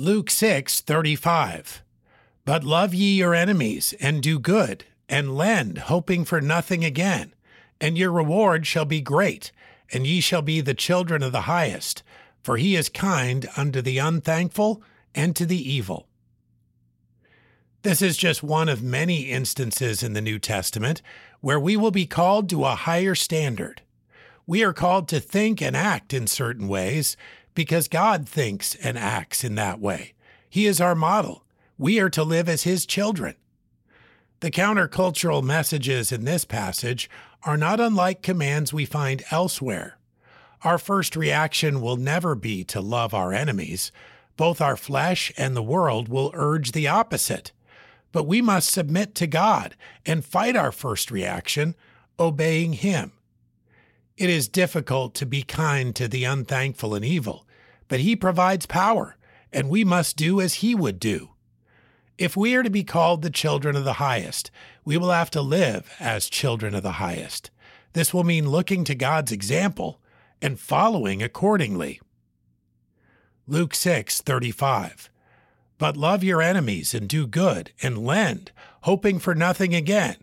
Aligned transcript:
Luke 0.00 0.30
6 0.30 0.82
35. 0.82 1.82
But 2.44 2.62
love 2.62 2.94
ye 2.94 3.16
your 3.16 3.34
enemies, 3.34 3.94
and 3.98 4.22
do 4.22 4.38
good, 4.38 4.84
and 5.08 5.36
lend, 5.36 5.78
hoping 5.78 6.24
for 6.24 6.40
nothing 6.40 6.84
again. 6.84 7.34
And 7.80 7.98
your 7.98 8.12
reward 8.12 8.64
shall 8.64 8.84
be 8.84 9.00
great, 9.00 9.50
and 9.92 10.06
ye 10.06 10.20
shall 10.20 10.40
be 10.40 10.60
the 10.60 10.72
children 10.72 11.20
of 11.24 11.32
the 11.32 11.42
highest, 11.42 12.04
for 12.44 12.58
he 12.58 12.76
is 12.76 12.88
kind 12.88 13.48
unto 13.56 13.82
the 13.82 13.98
unthankful 13.98 14.84
and 15.16 15.34
to 15.34 15.44
the 15.44 15.68
evil. 15.68 16.06
This 17.82 18.00
is 18.00 18.16
just 18.16 18.40
one 18.40 18.68
of 18.68 18.84
many 18.84 19.22
instances 19.22 20.04
in 20.04 20.12
the 20.12 20.20
New 20.20 20.38
Testament 20.38 21.02
where 21.40 21.58
we 21.58 21.76
will 21.76 21.90
be 21.90 22.06
called 22.06 22.48
to 22.50 22.64
a 22.64 22.76
higher 22.76 23.16
standard. 23.16 23.82
We 24.46 24.62
are 24.62 24.72
called 24.72 25.08
to 25.08 25.18
think 25.18 25.60
and 25.60 25.76
act 25.76 26.14
in 26.14 26.28
certain 26.28 26.68
ways 26.68 27.16
because 27.58 27.88
God 27.88 28.28
thinks 28.28 28.76
and 28.76 28.96
acts 28.96 29.42
in 29.42 29.56
that 29.56 29.80
way. 29.80 30.14
He 30.48 30.64
is 30.66 30.80
our 30.80 30.94
model. 30.94 31.44
We 31.76 31.98
are 31.98 32.08
to 32.10 32.22
live 32.22 32.48
as 32.48 32.62
His 32.62 32.86
children. 32.86 33.34
The 34.38 34.52
countercultural 34.52 35.42
messages 35.42 36.12
in 36.12 36.24
this 36.24 36.44
passage 36.44 37.10
are 37.42 37.56
not 37.56 37.80
unlike 37.80 38.22
commands 38.22 38.72
we 38.72 38.84
find 38.84 39.24
elsewhere. 39.32 39.98
Our 40.62 40.78
first 40.78 41.16
reaction 41.16 41.80
will 41.80 41.96
never 41.96 42.36
be 42.36 42.62
to 42.62 42.80
love 42.80 43.12
our 43.12 43.32
enemies. 43.32 43.90
Both 44.36 44.60
our 44.60 44.76
flesh 44.76 45.32
and 45.36 45.56
the 45.56 45.60
world 45.60 46.08
will 46.08 46.30
urge 46.34 46.70
the 46.70 46.86
opposite. 46.86 47.50
But 48.12 48.28
we 48.28 48.40
must 48.40 48.70
submit 48.70 49.16
to 49.16 49.26
God 49.26 49.74
and 50.06 50.24
fight 50.24 50.54
our 50.54 50.70
first 50.70 51.10
reaction, 51.10 51.74
obeying 52.20 52.74
Him. 52.74 53.14
It 54.16 54.30
is 54.30 54.46
difficult 54.46 55.16
to 55.16 55.26
be 55.26 55.42
kind 55.42 55.92
to 55.96 56.06
the 56.06 56.22
unthankful 56.22 56.94
and 56.94 57.04
evil, 57.04 57.46
but 57.88 58.00
He 58.00 58.14
provides 58.14 58.66
power, 58.66 59.16
and 59.52 59.68
we 59.68 59.84
must 59.84 60.16
do 60.16 60.40
as 60.40 60.54
He 60.54 60.74
would 60.74 61.00
do. 61.00 61.30
If 62.18 62.36
we 62.36 62.54
are 62.54 62.62
to 62.62 62.70
be 62.70 62.84
called 62.84 63.22
the 63.22 63.30
children 63.30 63.76
of 63.76 63.84
the 63.84 63.94
highest, 63.94 64.50
we 64.84 64.96
will 64.96 65.10
have 65.10 65.30
to 65.30 65.40
live 65.40 65.90
as 66.00 66.28
children 66.28 66.74
of 66.74 66.82
the 66.82 66.92
highest. 66.92 67.50
This 67.92 68.12
will 68.12 68.24
mean 68.24 68.50
looking 68.50 68.84
to 68.84 68.94
God's 68.94 69.32
example 69.32 70.00
and 70.42 70.58
following 70.58 71.22
accordingly. 71.22 72.00
Luke 73.46 73.72
6:35 73.72 75.08
But 75.78 75.96
love 75.96 76.22
your 76.24 76.42
enemies 76.42 76.92
and 76.92 77.08
do 77.08 77.26
good 77.26 77.72
and 77.82 78.04
lend, 78.04 78.52
hoping 78.82 79.18
for 79.18 79.34
nothing 79.34 79.74
again, 79.74 80.16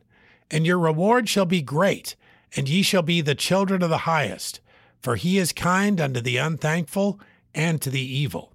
and 0.51 0.65
your 0.65 0.77
reward 0.77 1.27
shall 1.27 1.45
be 1.45 1.61
great, 1.61 2.15
and 2.55 2.69
ye 2.69 2.81
shall 2.81 3.01
be 3.01 3.21
the 3.21 3.35
children 3.35 3.81
of 3.81 3.89
the 3.89 3.99
highest, 3.99 4.59
for 5.01 5.15
he 5.15 5.37
is 5.37 5.53
kind 5.53 5.99
unto 5.99 6.21
the 6.21 6.37
unthankful 6.37 7.19
and 7.55 7.81
to 7.81 7.89
the 7.89 8.01
evil. 8.01 8.54